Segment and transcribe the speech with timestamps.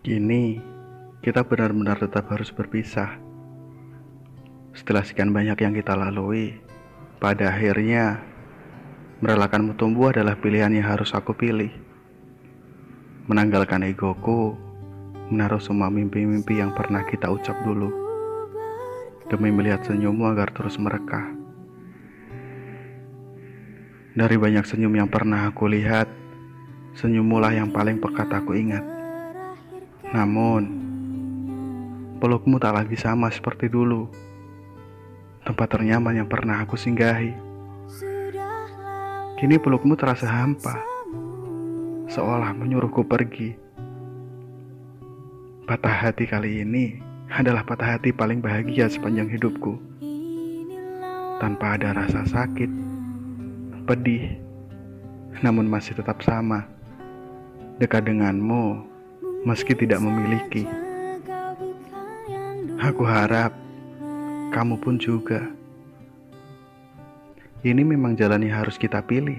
[0.00, 0.56] Kini,
[1.20, 3.20] kita benar-benar tetap harus berpisah.
[4.72, 6.56] Setelah sekian banyak yang kita lalui,
[7.20, 8.16] pada akhirnya
[9.20, 11.68] merelakanmu tumbuh adalah pilihan yang harus aku pilih.
[13.28, 14.56] Menanggalkan egoku,
[15.28, 17.92] menaruh semua mimpi-mimpi yang pernah kita ucap dulu,
[19.28, 21.28] demi melihat senyummu agar terus merekah.
[24.16, 26.08] Dari banyak senyum yang pernah aku lihat,
[26.96, 28.99] senyummulah yang paling pekat aku ingat.
[30.10, 30.62] Namun,
[32.18, 34.10] pelukmu tak lagi sama seperti dulu.
[35.46, 37.30] Tempat ternyaman yang pernah aku singgahi.
[39.38, 40.82] Kini pelukmu terasa hampa,
[42.10, 43.54] seolah menyuruhku pergi.
[45.70, 46.98] Patah hati kali ini
[47.30, 49.78] adalah patah hati paling bahagia sepanjang hidupku.
[51.38, 52.68] Tanpa ada rasa sakit,
[53.86, 54.36] pedih,
[55.38, 56.66] namun masih tetap sama.
[57.78, 58.89] Dekat denganmu,
[59.44, 60.68] meski tidak memiliki.
[62.80, 63.56] Aku harap
[64.52, 65.48] kamu pun juga.
[67.60, 69.36] Ini memang jalan yang harus kita pilih.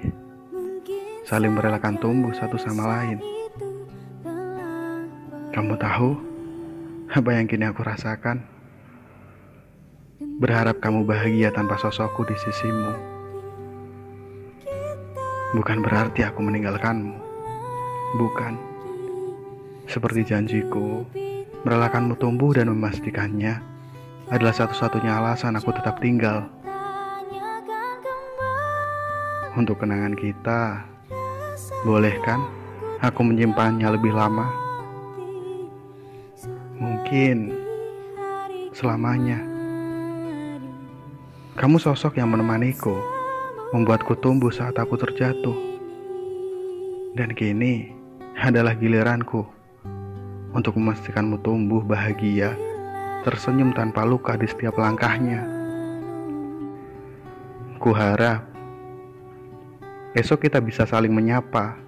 [1.26, 3.18] Saling merelakan tumbuh satu sama lain.
[5.52, 6.10] Kamu tahu
[7.12, 8.42] apa yang kini aku rasakan?
[10.42, 12.94] Berharap kamu bahagia tanpa sosokku di sisimu.
[15.58, 17.18] Bukan berarti aku meninggalkanmu.
[18.18, 18.71] Bukan.
[19.90, 21.06] Seperti janjiku,
[21.66, 23.62] merelakanmu tumbuh dan memastikannya
[24.30, 26.46] adalah satu-satunya alasan aku tetap tinggal.
[29.58, 30.86] Untuk kenangan kita,
[31.84, 32.40] boleh kan
[33.02, 34.48] aku menyimpannya lebih lama?
[36.78, 37.52] Mungkin
[38.72, 39.44] selamanya.
[41.60, 42.96] Kamu sosok yang menemaniku,
[43.76, 45.58] membuatku tumbuh saat aku terjatuh.
[47.12, 47.92] Dan kini
[48.40, 49.61] adalah giliranku
[50.52, 52.56] untuk memastikanmu tumbuh bahagia,
[53.24, 55.48] tersenyum tanpa luka di setiap langkahnya.
[57.82, 58.46] Kuharap
[60.14, 61.80] esok kita bisa saling menyapa,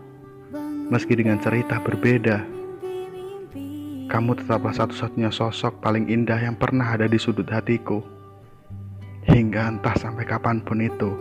[0.87, 2.43] meski dengan cerita berbeda.
[4.07, 7.99] Kamu tetaplah satu-satunya sosok paling indah yang pernah ada di sudut hatiku,
[9.27, 11.11] hingga entah sampai kapan pun itu.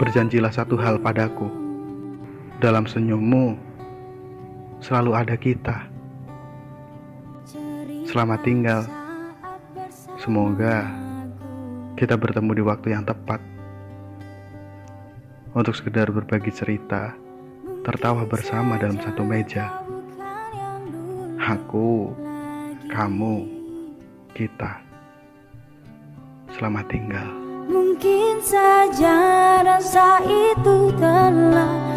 [0.00, 1.46] Berjanjilah satu hal padaku,
[2.58, 3.71] dalam senyummu
[4.82, 5.86] selalu ada kita.
[8.02, 8.82] Selamat tinggal.
[10.18, 10.90] Semoga
[11.94, 13.38] kita bertemu di waktu yang tepat.
[15.54, 17.14] Untuk sekedar berbagi cerita,
[17.86, 19.70] tertawa bersama dalam satu meja.
[21.42, 22.10] Aku,
[22.90, 23.36] kamu,
[24.34, 24.82] kita.
[26.56, 27.28] Selamat tinggal.
[27.68, 29.16] Mungkin saja
[29.62, 31.92] rasa itu telah